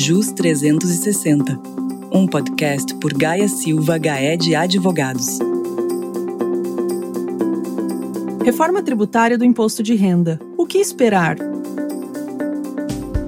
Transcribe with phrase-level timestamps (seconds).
[0.00, 1.60] JUS 360,
[2.12, 5.40] um podcast por Gaia Silva Gaed Advogados.
[8.44, 10.38] Reforma tributária do imposto de renda.
[10.56, 11.36] O que esperar?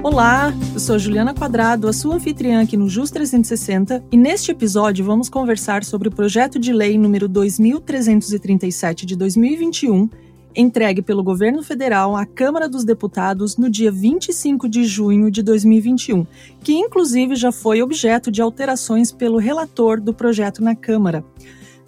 [0.00, 5.04] Olá, eu sou Juliana Quadrado, a sua anfitriã aqui no JUS 360, e neste episódio
[5.04, 10.08] vamos conversar sobre o projeto de lei número 2337 de 2021,
[10.54, 16.26] entregue pelo governo federal à Câmara dos Deputados no dia 25 de junho de 2021,
[16.62, 21.24] que inclusive já foi objeto de alterações pelo relator do projeto na Câmara.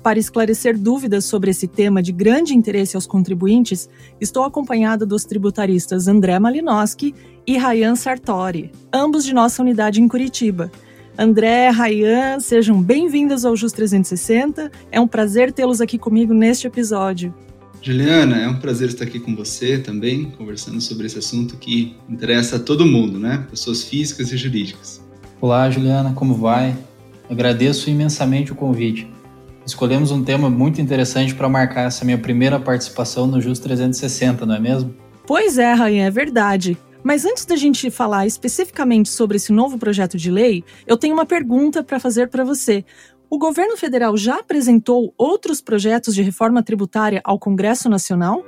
[0.03, 3.89] Para esclarecer dúvidas sobre esse tema de grande interesse aos contribuintes,
[4.21, 7.15] estou acompanhada dos tributaristas André Malinowski
[7.47, 10.73] e Rayan Sartori, ambos de nossa unidade em Curitiba.
[11.17, 14.73] André, Rayan, sejam bem-vindos ao JUS 360.
[14.91, 17.33] É um prazer tê-los aqui comigo neste episódio.
[17.85, 22.55] Juliana, é um prazer estar aqui com você também, conversando sobre esse assunto que interessa
[22.55, 23.45] a todo mundo, né?
[23.51, 25.05] Pessoas físicas e jurídicas.
[25.41, 26.77] Olá, Juliana, como vai?
[27.29, 29.11] Agradeço imensamente o convite.
[29.67, 34.55] Escolhemos um tema muito interessante para marcar essa minha primeira participação no JUS 360, não
[34.55, 34.95] é mesmo?
[35.27, 36.79] Pois é, Rainha, é verdade.
[37.03, 41.27] Mas antes da gente falar especificamente sobre esse novo projeto de lei, eu tenho uma
[41.27, 42.85] pergunta para fazer para você.
[43.33, 48.45] O governo federal já apresentou outros projetos de reforma tributária ao Congresso Nacional?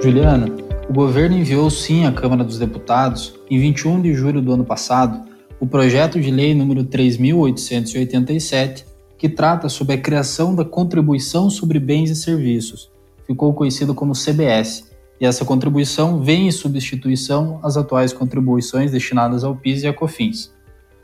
[0.00, 0.46] Juliana,
[0.88, 5.28] o governo enviou sim à Câmara dos Deputados, em 21 de julho do ano passado,
[5.58, 8.86] o projeto de lei número 3887,
[9.18, 12.92] que trata sobre a criação da contribuição sobre bens e serviços.
[13.26, 14.84] Ficou conhecido como CBS,
[15.20, 20.54] e essa contribuição vem em substituição às atuais contribuições destinadas ao PIS e à COFINS.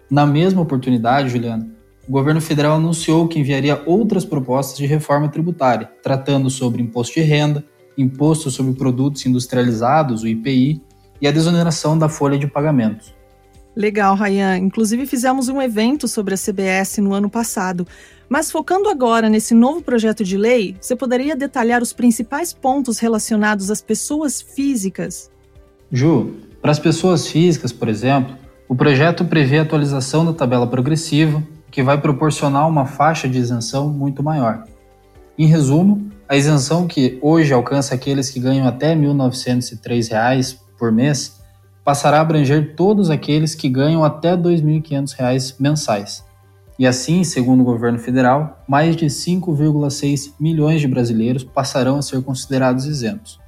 [0.09, 5.91] Na mesma oportunidade, Juliana, o governo federal anunciou que enviaria outras propostas de reforma tributária,
[6.03, 7.65] tratando sobre imposto de renda,
[7.97, 10.83] imposto sobre produtos industrializados, o IPI,
[11.21, 13.15] e a desoneração da folha de pagamentos.
[13.75, 14.59] Legal, Rayan.
[14.59, 17.87] Inclusive fizemos um evento sobre a CBS no ano passado.
[18.29, 23.71] Mas focando agora nesse novo projeto de lei, você poderia detalhar os principais pontos relacionados
[23.71, 25.31] às pessoas físicas?
[25.91, 28.37] Ju, para as pessoas físicas, por exemplo,
[28.69, 33.89] o projeto prevê a atualização da tabela progressiva, que vai proporcionar uma faixa de isenção
[33.89, 34.65] muito maior.
[35.39, 41.41] Em resumo, a isenção que hoje alcança aqueles que ganham até R$ 1.903 por mês
[41.83, 46.25] passará a abranger todos aqueles que ganham até R$ 2.500 mensais.
[46.79, 52.23] E assim, segundo o governo federal, mais de 5,6 milhões de brasileiros passarão a ser
[52.23, 53.41] considerados isentos.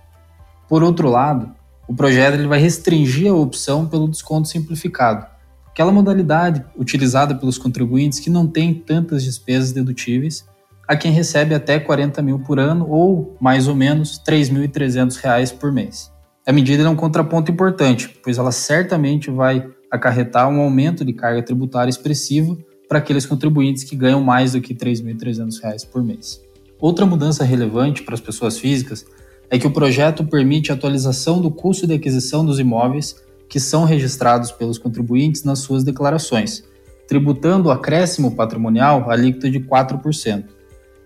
[0.67, 1.51] Por outro lado,
[1.87, 5.27] o projeto ele vai restringir a opção pelo desconto simplificado,
[5.75, 10.47] aquela modalidade utilizada pelos contribuintes que não tem tantas despesas dedutíveis,
[10.87, 15.73] a quem recebe até 40 mil por ano ou, mais ou menos, R$ 3.300 por
[15.73, 16.13] mês.
[16.47, 21.43] A medida é um contraponto importante, pois ela certamente vai acarretar um aumento de carga
[21.43, 22.57] tributária expressiva
[22.89, 26.41] para aqueles contribuintes que ganham mais do que R$ 3.300 por mês.
[26.79, 29.05] Outra mudança relevante para as pessoas físicas
[29.51, 33.85] é que o projeto permite a atualização do custo de aquisição dos imóveis que são
[33.85, 36.65] registrados pelos contribuintes nas suas declarações,
[37.07, 40.45] tributando o acréscimo patrimonial alíquota de 4%.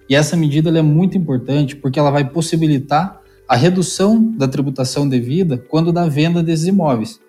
[0.08, 5.58] E essa medida é muito importante porque ela vai possibilitar a redução da tributação devida
[5.58, 7.20] quando da venda desses imóveis,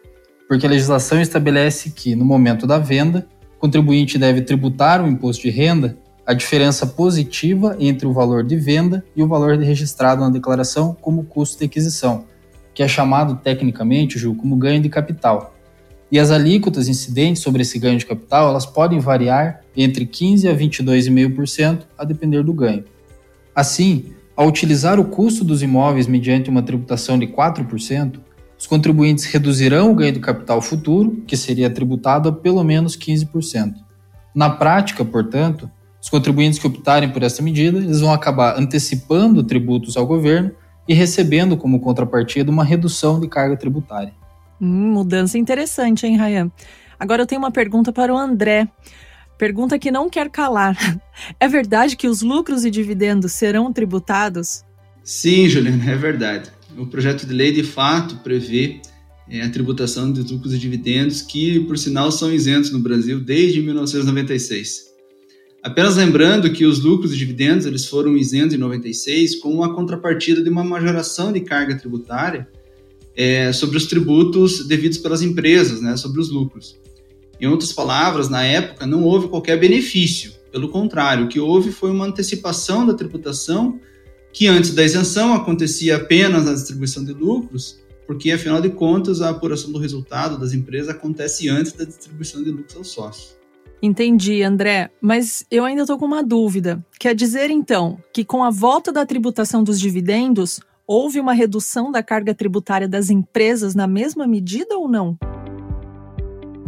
[0.48, 3.28] porque a legislação estabelece que, no momento da venda,
[3.58, 5.98] o contribuinte deve tributar o imposto de renda
[6.30, 11.24] a diferença positiva entre o valor de venda e o valor registrado na declaração como
[11.24, 12.26] custo de aquisição,
[12.74, 15.56] que é chamado tecnicamente, Ju, como ganho de capital.
[16.12, 20.56] E as alíquotas incidentes sobre esse ganho de capital, elas podem variar entre 15 a
[20.56, 22.84] 22,5% a depender do ganho.
[23.56, 28.20] Assim, ao utilizar o custo dos imóveis mediante uma tributação de 4%,
[28.58, 33.74] os contribuintes reduzirão o ganho do capital futuro, que seria tributado a pelo menos 15%.
[34.34, 35.70] Na prática, portanto,
[36.02, 40.52] os contribuintes que optarem por essa medida, eles vão acabar antecipando tributos ao governo
[40.90, 44.12] e recebendo como contrapartida uma redução de carga tributária.
[44.60, 46.52] Hum, mudança interessante, hein, Rayan?
[47.00, 48.68] Agora eu tenho uma pergunta para o André.
[49.38, 50.76] Pergunta que não quer calar.
[51.38, 54.64] É verdade que os lucros e dividendos serão tributados?
[55.04, 56.50] Sim, Juliana, é verdade.
[56.78, 58.80] O projeto de lei, de fato, prevê
[59.30, 63.62] é, a tributação de lucros e dividendos, que, por sinal, são isentos no Brasil desde
[63.62, 64.89] 1996.
[65.62, 70.42] Apenas lembrando que os lucros e dividendos eles foram isentos em 96 com uma contrapartida
[70.42, 72.48] de uma majoração de carga tributária
[73.16, 76.80] é, sobre os tributos devidos pelas empresas, né, sobre os lucros.
[77.42, 81.92] Em outras palavras, na época não houve qualquer benefício, pelo contrário, o que houve foi
[81.92, 83.80] uma antecipação da tributação
[84.32, 87.80] que antes da isenção acontecia apenas na distribuição de lucros
[88.10, 92.50] porque afinal de contas a apuração do resultado das empresas acontece antes da distribuição de
[92.50, 93.39] lucros aos sócios.
[93.82, 96.84] Entendi, André, mas eu ainda estou com uma dúvida.
[97.00, 102.04] Quer dizer então que com a volta da tributação dos dividendos, houve uma redução da
[102.04, 105.18] carga tributária das empresas na mesma medida ou não?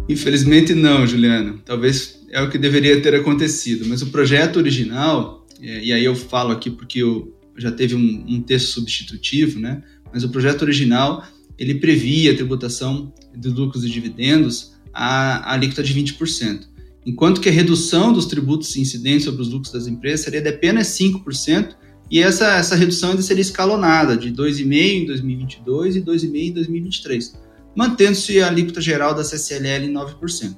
[0.08, 1.60] Infelizmente não, Juliana.
[1.66, 6.16] Talvez é o que deveria ter acontecido, mas o projeto original, é, e aí eu
[6.16, 9.84] falo aqui porque eu já teve um, um texto substitutivo, né?
[10.14, 11.26] mas o projeto original
[11.58, 16.68] ele previa a tributação de lucros e dividendos a, alíquota de 20%,
[17.06, 20.88] enquanto que a redução dos tributos incidentes sobre os lucros das empresas seria de apenas
[20.88, 21.76] 5%,
[22.10, 27.40] e essa, essa redução ainda seria escalonada, de 2,5% em 2022 e 2,5% em 2023,
[27.76, 30.56] mantendo-se a alíquota geral da CCLL em 9%.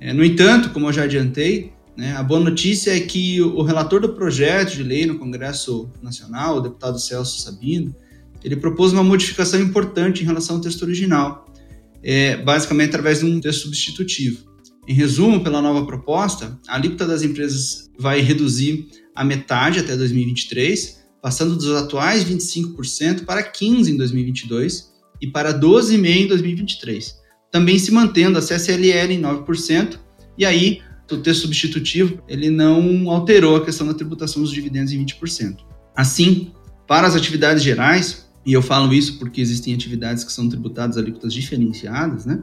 [0.00, 4.00] É, no entanto, como eu já adiantei, né, a boa notícia é que o relator
[4.00, 7.94] do projeto de lei no Congresso Nacional, o deputado Celso Sabino,
[8.42, 11.46] ele propôs uma modificação importante em relação ao texto original,
[12.02, 14.53] é, basicamente através de um texto substitutivo.
[14.86, 21.04] Em resumo, pela nova proposta, a alíquota das empresas vai reduzir a metade até 2023,
[21.22, 24.92] passando dos atuais 25% para 15% em 2022
[25.22, 27.16] e para 12,5% em 2023,
[27.50, 29.98] também se mantendo a CSLL em 9%,
[30.36, 35.04] e aí o texto substitutivo ele não alterou a questão da tributação dos dividendos em
[35.04, 35.58] 20%.
[35.96, 36.50] Assim,
[36.86, 41.32] para as atividades gerais, e eu falo isso porque existem atividades que são tributadas alíquotas
[41.32, 42.42] diferenciadas, né?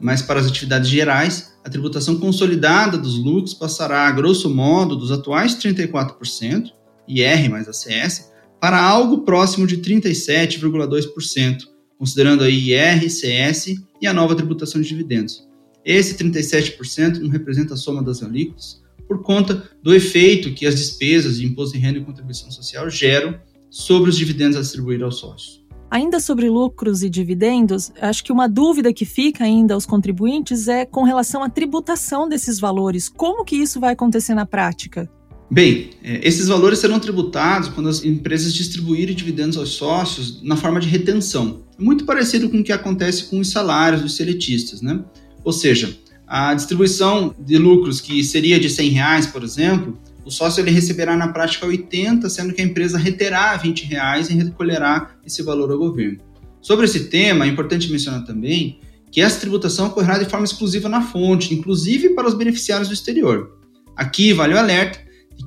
[0.00, 5.54] Mas para as atividades gerais, a tributação consolidada dos lucros passará, grosso modo, dos atuais
[5.56, 6.72] 34%,
[7.06, 11.58] IR mais ACS, para algo próximo de 37,2%,
[11.98, 15.48] considerando aí IR, CS e a nova tributação de dividendos.
[15.84, 21.38] Esse 37% não representa a soma das alíquotas, por conta do efeito que as despesas
[21.38, 23.38] de imposto de renda e contribuição social geram
[23.68, 25.61] sobre os dividendos a distribuir aos sócios.
[25.92, 30.86] Ainda sobre lucros e dividendos, acho que uma dúvida que fica ainda aos contribuintes é
[30.86, 33.10] com relação à tributação desses valores.
[33.10, 35.06] Como que isso vai acontecer na prática?
[35.50, 40.80] Bem, é, esses valores serão tributados quando as empresas distribuírem dividendos aos sócios na forma
[40.80, 41.62] de retenção.
[41.78, 44.98] Muito parecido com o que acontece com os salários dos seletistas, né?
[45.44, 45.94] Ou seja,
[46.26, 51.16] a distribuição de lucros que seria de 100 reais, por exemplo, o sócio ele receberá
[51.16, 55.78] na prática 80, sendo que a empresa reterá 20 reais e recolherá esse valor ao
[55.78, 56.18] governo.
[56.60, 58.78] Sobre esse tema, é importante mencionar também
[59.10, 63.58] que essa tributação ocorrerá de forma exclusiva na fonte, inclusive para os beneficiários do exterior.
[63.96, 64.98] Aqui vale o alerta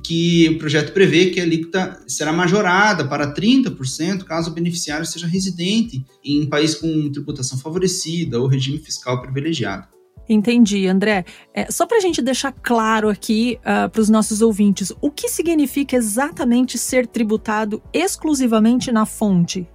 [0.04, 5.26] que o projeto prevê que a alíquota será majorada para 30% caso o beneficiário seja
[5.26, 9.95] residente em um país com tributação favorecida ou regime fiscal privilegiado.
[10.28, 11.24] Entendi, André.
[11.54, 15.10] É, só para a gente deixar claro aqui uh, ah, para os nossos ouvintes, o
[15.10, 19.66] que significa exatamente ser tributado exclusivamente na fonte?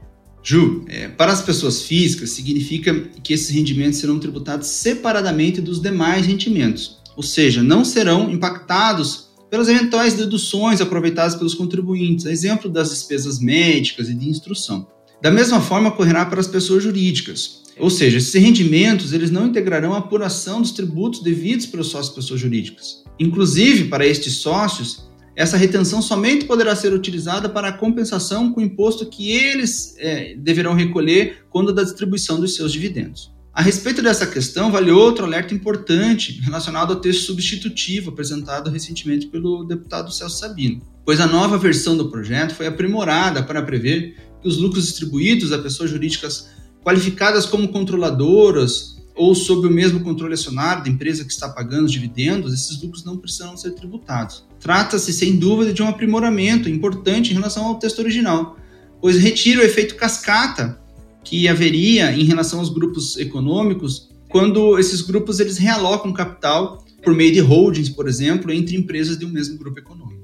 [0.44, 2.94] Ju, é, para as pessoas físicas, significa
[3.24, 9.68] que esses rendimentos serão tributados separadamente dos demais rendimentos, ou seja, não serão impactados pelas
[9.68, 14.88] eventuais deduções aproveitadas pelos contribuintes, exemplo das despesas médicas e de instrução.
[15.22, 19.94] Da mesma forma, ocorrerá para as pessoas jurídicas, ou seja, esses rendimentos eles não integrarão
[19.94, 23.04] a apuração dos tributos devidos pelos sócios pessoas jurídicas.
[23.20, 28.64] Inclusive, para estes sócios, essa retenção somente poderá ser utilizada para a compensação com o
[28.64, 33.32] imposto que eles é, deverão recolher quando da distribuição dos seus dividendos.
[33.54, 39.66] A respeito dessa questão, vale outro alerta importante relacionado ao texto substitutivo apresentado recentemente pelo
[39.66, 44.58] deputado Celso Sabino, pois a nova versão do projeto foi aprimorada para prever que os
[44.58, 46.50] lucros distribuídos a pessoas jurídicas
[46.84, 51.92] qualificadas como controladoras ou sob o mesmo controle acionário da empresa que está pagando os
[51.92, 54.46] dividendos, esses lucros não precisam ser tributados.
[54.60, 58.58] Trata-se, sem dúvida, de um aprimoramento importante em relação ao texto original,
[59.00, 60.80] pois retira o efeito cascata
[61.24, 67.34] que haveria em relação aos grupos econômicos quando esses grupos eles realocam capital por meio
[67.34, 70.22] de holdings, por exemplo, entre empresas de um mesmo grupo econômico.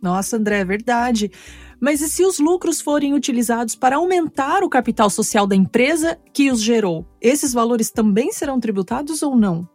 [0.00, 1.30] Nossa, André, é verdade.
[1.82, 6.48] Mas e se os lucros forem utilizados para aumentar o capital social da empresa que
[6.48, 7.04] os gerou?
[7.20, 9.68] Esses valores também serão tributados ou não?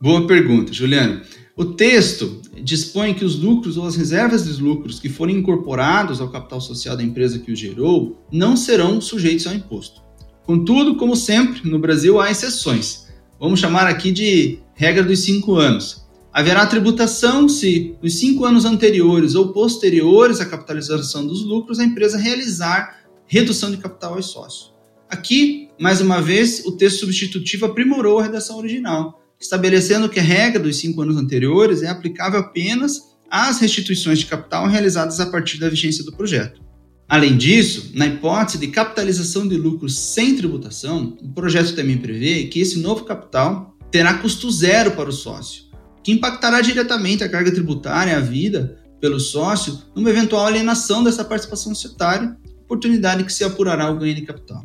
[0.00, 1.20] Boa pergunta, Juliana.
[1.54, 6.30] O texto dispõe que os lucros ou as reservas de lucros que forem incorporados ao
[6.30, 10.00] capital social da empresa que os gerou não serão sujeitos ao imposto.
[10.46, 13.06] Contudo, como sempre, no Brasil há exceções.
[13.38, 16.08] Vamos chamar aqui de regra dos cinco anos.
[16.32, 22.16] Haverá tributação se, nos cinco anos anteriores ou posteriores à capitalização dos lucros, a empresa
[22.16, 24.72] realizar redução de capital aos sócios.
[25.08, 30.62] Aqui, mais uma vez, o texto substitutivo aprimorou a redação original, estabelecendo que a regra
[30.62, 35.68] dos cinco anos anteriores é aplicável apenas às restituições de capital realizadas a partir da
[35.68, 36.60] vigência do projeto.
[37.08, 42.60] Além disso, na hipótese de capitalização de lucros sem tributação, o projeto também prevê que
[42.60, 45.64] esse novo capital terá custo zero para o sócio,
[46.02, 51.74] que impactará diretamente a carga tributária à vida pelo sócio numa eventual alienação dessa participação
[51.74, 54.64] societária, oportunidade que se apurará o ganho de capital.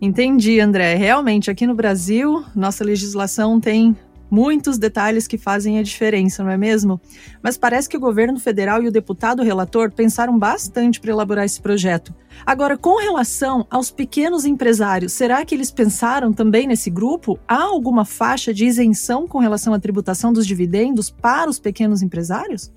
[0.00, 0.94] Entendi, André.
[0.94, 3.96] Realmente, aqui no Brasil, nossa legislação tem
[4.34, 7.00] muitos detalhes que fazem a diferença, não é mesmo?
[7.40, 11.60] Mas parece que o governo federal e o deputado relator pensaram bastante para elaborar esse
[11.60, 12.12] projeto.
[12.44, 17.38] Agora, com relação aos pequenos empresários, será que eles pensaram também nesse grupo?
[17.46, 22.72] Há alguma faixa de isenção com relação à tributação dos dividendos para os pequenos empresários?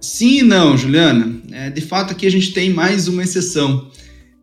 [0.00, 1.40] Sim e não, Juliana.
[1.52, 3.90] É, de fato, aqui a gente tem mais uma exceção.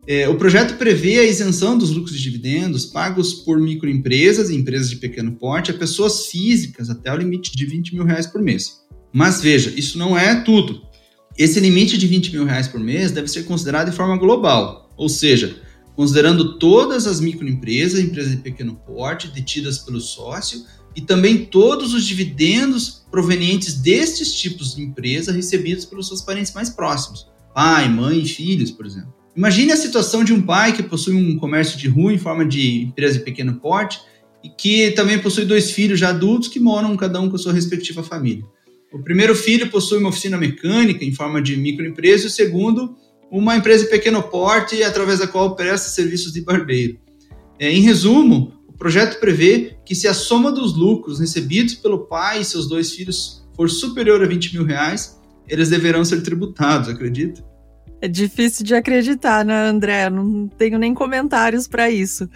[0.06, 4.88] É, o projeto prevê a isenção dos lucros de dividendos pagos por microempresas e empresas
[4.88, 8.80] de pequeno porte a pessoas físicas até o limite de 20 mil reais por mês.
[9.12, 10.82] Mas veja, isso não é tudo.
[11.36, 15.08] Esse limite de 20 mil reais por mês deve ser considerado de forma global, ou
[15.08, 15.56] seja,
[15.94, 20.64] considerando todas as microempresas empresas de pequeno porte detidas pelo sócio
[20.96, 26.70] e também todos os dividendos provenientes destes tipos de empresa recebidos pelos seus parentes mais
[26.70, 29.19] próximos, pai, mãe e filhos, por exemplo.
[29.40, 32.82] Imagine a situação de um pai que possui um comércio de rua em forma de
[32.82, 33.98] empresa de pequeno porte
[34.44, 37.54] e que também possui dois filhos já adultos que moram cada um com a sua
[37.54, 38.44] respectiva família.
[38.92, 42.94] O primeiro filho possui uma oficina mecânica em forma de microempresa e o segundo
[43.30, 46.98] uma empresa de pequeno porte através da qual presta serviços de barbeiro.
[47.58, 52.42] É, em resumo, o projeto prevê que se a soma dos lucros recebidos pelo pai
[52.42, 55.18] e seus dois filhos for superior a 20 mil reais,
[55.48, 57.48] eles deverão ser tributados, acredita?
[58.02, 60.08] É difícil de acreditar, né, André?
[60.08, 62.28] Não tenho nem comentários para isso.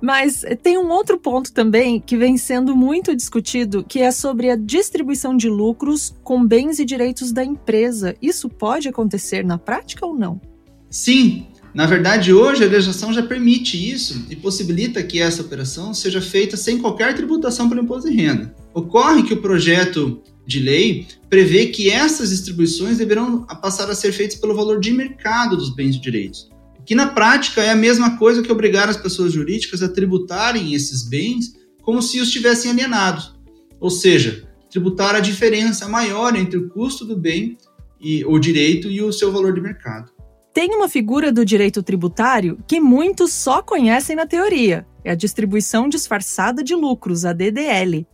[0.00, 4.56] Mas tem um outro ponto também que vem sendo muito discutido, que é sobre a
[4.56, 8.16] distribuição de lucros com bens e direitos da empresa.
[8.22, 10.40] Isso pode acontecer na prática ou não?
[10.88, 11.46] Sim.
[11.72, 16.56] Na verdade, hoje a legislação já permite isso e possibilita que essa operação seja feita
[16.56, 18.52] sem qualquer tributação pelo imposto de renda.
[18.74, 24.38] Ocorre que o projeto de lei prevê que essas distribuições deverão passar a ser feitas
[24.38, 26.50] pelo valor de mercado dos bens e direitos,
[26.84, 31.08] que na prática é a mesma coisa que obrigar as pessoas jurídicas a tributarem esses
[31.08, 33.34] bens como se os tivessem alienados,
[33.78, 37.56] ou seja, tributar a diferença maior entre o custo do bem
[38.00, 40.10] e o direito e o seu valor de mercado.
[40.52, 44.86] Tem uma figura do direito tributário que muitos só conhecem na teoria.
[45.04, 48.06] É a distribuição disfarçada de lucros, a DDL.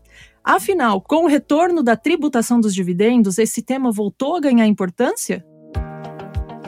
[0.46, 5.44] Afinal, com o retorno da tributação dos dividendos, esse tema voltou a ganhar importância?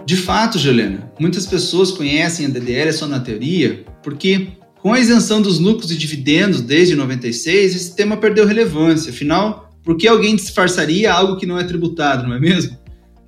[0.04, 4.48] De fato, Juliana, muitas pessoas conhecem a DDL só na teoria, porque
[4.82, 9.12] com a isenção dos lucros e dividendos desde 96, esse tema perdeu relevância.
[9.12, 12.76] Afinal, por que alguém disfarçaria algo que não é tributado, não é mesmo?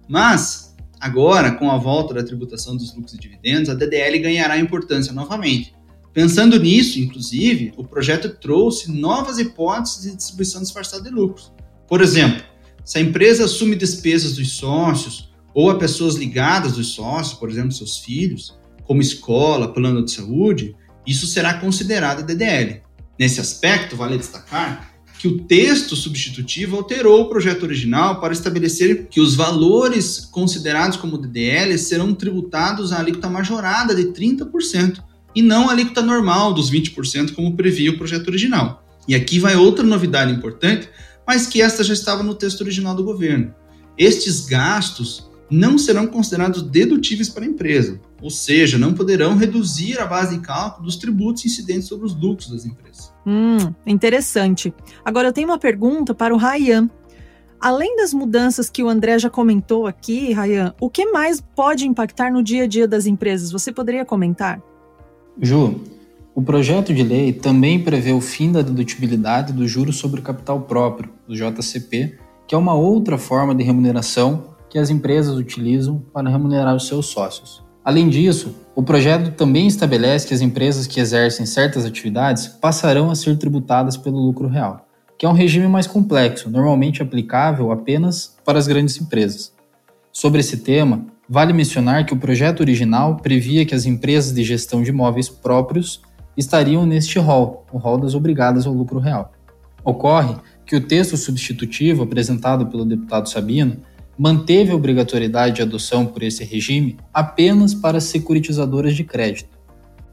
[0.08, 5.12] Mas, agora, com a volta da tributação dos lucros e dividendos, a DDL ganhará importância
[5.12, 5.72] novamente.
[6.12, 11.52] Pensando nisso, inclusive, o projeto trouxe novas hipóteses de distribuição disfarçada de lucros.
[11.86, 12.42] Por exemplo,
[12.84, 17.72] se a empresa assume despesas dos sócios ou a pessoas ligadas dos sócios, por exemplo,
[17.72, 20.74] seus filhos, como escola, plano de saúde,
[21.06, 22.82] isso será considerado DDL.
[23.18, 24.90] Nesse aspecto, vale destacar
[25.20, 31.18] que o texto substitutivo alterou o projeto original para estabelecer que os valores considerados como
[31.18, 35.02] DDL serão tributados à alíquota majorada de 30%,
[35.34, 38.84] e não a alíquota normal dos 20%, como previa o projeto original.
[39.06, 40.88] E aqui vai outra novidade importante,
[41.26, 43.54] mas que esta já estava no texto original do governo.
[43.96, 50.06] Estes gastos não serão considerados dedutíveis para a empresa, ou seja, não poderão reduzir a
[50.06, 53.12] base de cálculo dos tributos incidentes sobre os lucros das empresas.
[53.26, 54.72] Hum, interessante.
[55.04, 56.88] Agora eu tenho uma pergunta para o Ryan.
[57.60, 62.32] Além das mudanças que o André já comentou aqui, Ryan, o que mais pode impactar
[62.32, 63.52] no dia a dia das empresas?
[63.52, 64.62] Você poderia comentar?
[65.40, 65.80] Ju,
[66.34, 71.10] o projeto de lei também prevê o fim da dedutibilidade do juros sobre capital próprio,
[71.26, 76.74] do JCP, que é uma outra forma de remuneração que as empresas utilizam para remunerar
[76.74, 77.62] os seus sócios.
[77.84, 83.14] Além disso, o projeto também estabelece que as empresas que exercem certas atividades passarão a
[83.14, 84.86] ser tributadas pelo lucro real,
[85.18, 89.52] que é um regime mais complexo, normalmente aplicável apenas para as grandes empresas.
[90.12, 94.82] Sobre esse tema, Vale mencionar que o projeto original previa que as empresas de gestão
[94.82, 96.02] de imóveis próprios
[96.36, 99.30] estariam neste rol, o rol das obrigadas ao lucro real.
[99.84, 100.34] Ocorre
[100.66, 103.76] que o texto substitutivo apresentado pelo deputado Sabino
[104.18, 109.56] manteve a obrigatoriedade de adoção por esse regime apenas para securitizadoras de crédito.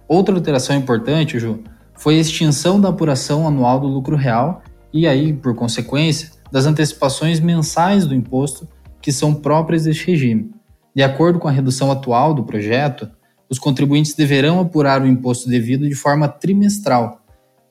[0.07, 1.63] Outra alteração importante, Ju,
[1.95, 4.62] foi a extinção da apuração anual do lucro real
[4.93, 8.67] e aí, por consequência, das antecipações mensais do imposto
[9.01, 10.57] que são próprias deste regime.
[10.98, 13.08] De acordo com a redução atual do projeto,
[13.48, 17.22] os contribuintes deverão apurar o imposto devido de forma trimestral.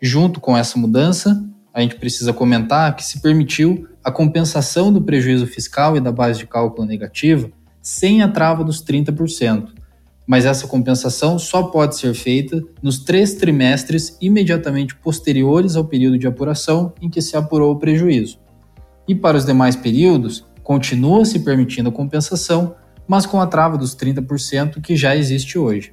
[0.01, 5.45] Junto com essa mudança, a gente precisa comentar que se permitiu a compensação do prejuízo
[5.45, 7.51] fiscal e da base de cálculo negativa
[7.83, 9.71] sem a trava dos 30%,
[10.25, 16.29] mas essa compensação só pode ser feita nos três trimestres imediatamente posteriores ao período de
[16.29, 18.39] apuração em que se apurou o prejuízo.
[19.09, 23.95] E para os demais períodos, continua se permitindo a compensação, mas com a trava dos
[23.95, 25.93] 30% que já existe hoje.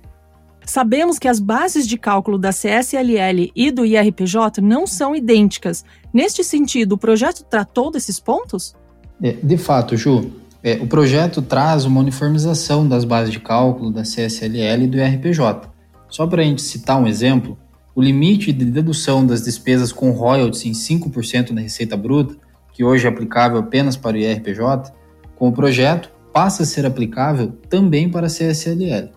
[0.66, 5.84] Sabemos que as bases de cálculo da CSLL e do IRPJ não são idênticas.
[6.14, 8.74] Neste sentido, o projeto tratou desses pontos?
[9.22, 10.32] É, de fato, Ju,
[10.64, 15.70] é, o projeto traz uma uniformização das bases de cálculo da CSLL e do IRPJ.
[16.08, 17.58] Só para a gente citar um exemplo,
[17.94, 22.38] o limite de dedução das despesas com royalties em 5% da receita bruta,
[22.72, 24.94] que hoje é aplicável apenas para o IRPJ,
[25.36, 29.12] com o projeto passa a ser aplicável também para a CSLL.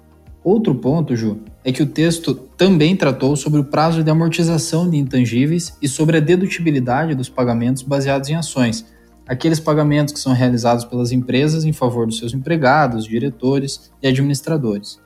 [0.44, 4.96] Outro ponto, Ju, é que o texto também tratou sobre o prazo de amortização de
[4.96, 8.86] intangíveis e sobre a dedutibilidade dos pagamentos baseados em ações,
[9.26, 15.00] aqueles pagamentos que são realizados pelas empresas em favor dos seus empregados, diretores e administradores.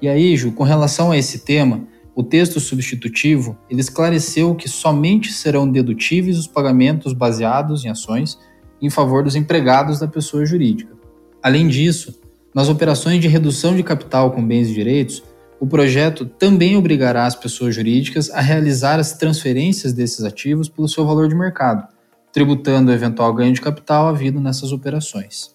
[0.00, 5.32] E aí, Ju, com relação a esse tema, o texto substitutivo ele esclareceu que somente
[5.32, 8.36] serão dedutíveis os pagamentos baseados em ações
[8.80, 11.01] em favor dos empregados da pessoa jurídica.
[11.42, 12.20] Além disso,
[12.54, 15.22] nas operações de redução de capital com bens e direitos,
[15.58, 21.04] o projeto também obrigará as pessoas jurídicas a realizar as transferências desses ativos pelo seu
[21.04, 21.86] valor de mercado,
[22.32, 25.54] tributando o eventual ganho de capital havido nessas operações.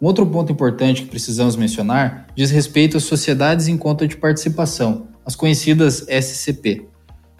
[0.00, 5.08] Um outro ponto importante que precisamos mencionar diz respeito às sociedades em conta de participação,
[5.26, 6.86] as conhecidas SCP.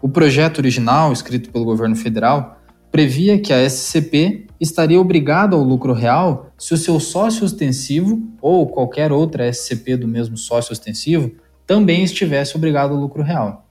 [0.03, 2.58] O projeto original, escrito pelo governo federal,
[2.91, 8.67] previa que a SCP estaria obrigada ao lucro real se o seu sócio ostensivo ou
[8.67, 11.33] qualquer outra SCP do mesmo sócio ostensivo
[11.67, 13.67] também estivesse obrigado ao lucro real.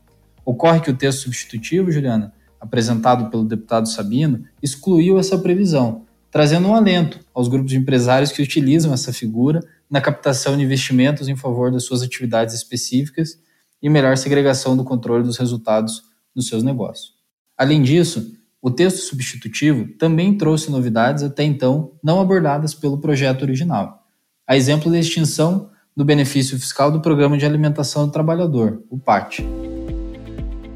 [0.46, 6.76] Ocorre que o texto substitutivo, Juliana, apresentado pelo deputado Sabino, excluiu essa previsão, trazendo um
[6.76, 11.72] alento aos grupos de empresários que utilizam essa figura na captação de investimentos em favor
[11.72, 13.40] das suas atividades específicas
[13.82, 16.04] e melhor segregação do controle dos resultados
[16.36, 17.14] dos seus negócios.
[17.58, 24.04] Além disso, o texto substitutivo também trouxe novidades até então não abordadas pelo projeto original.
[24.48, 29.40] A exemplo da extinção do benefício fiscal do Programa de Alimentação do Trabalhador, o PAT.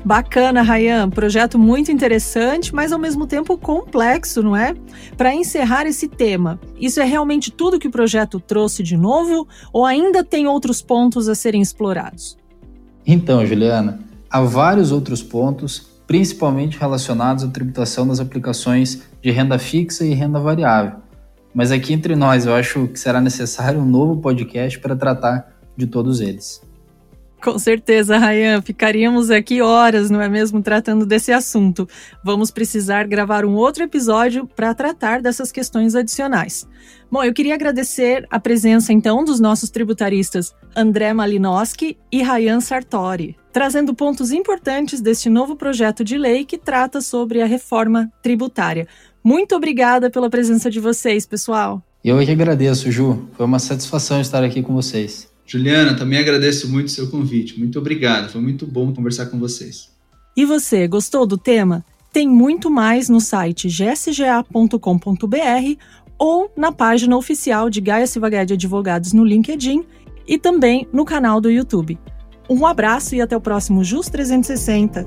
[0.03, 1.11] Bacana, Rayan.
[1.11, 4.73] Projeto muito interessante, mas ao mesmo tempo complexo, não é?
[5.15, 9.85] Para encerrar esse tema, isso é realmente tudo que o projeto trouxe de novo ou
[9.85, 12.35] ainda tem outros pontos a serem explorados?
[13.05, 20.05] Então, Juliana, há vários outros pontos principalmente relacionados à tributação das aplicações de renda fixa
[20.05, 20.99] e renda variável.
[21.53, 25.87] Mas aqui entre nós, eu acho que será necessário um novo podcast para tratar de
[25.87, 26.61] todos eles.
[27.41, 31.87] Com certeza, Rayan, ficaríamos aqui horas, não é mesmo, tratando desse assunto.
[32.21, 36.67] Vamos precisar gravar um outro episódio para tratar dessas questões adicionais.
[37.09, 43.37] Bom, eu queria agradecer a presença então dos nossos tributaristas André Malinowski e Rayan Sartori,
[43.51, 48.87] trazendo pontos importantes deste novo projeto de lei que trata sobre a reforma tributária.
[49.23, 51.83] Muito obrigada pela presença de vocês, pessoal.
[52.03, 53.27] Eu que agradeço, Ju.
[53.33, 55.29] Foi uma satisfação estar aqui com vocês.
[55.45, 57.59] Juliana, também agradeço muito o seu convite.
[57.59, 59.89] Muito obrigado, foi muito bom conversar com vocês.
[60.35, 61.83] E você, gostou do tema?
[62.11, 64.77] Tem muito mais no site gsga.com.br
[66.17, 69.83] ou na página oficial de Gaia Silva de Advogados no LinkedIn
[70.27, 71.99] e também no canal do YouTube.
[72.49, 75.05] Um abraço e até o próximo JUS 360.